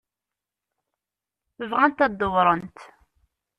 Bɣant 1.69 2.03
ad 2.05 2.13
dewwṛent. 2.19 2.79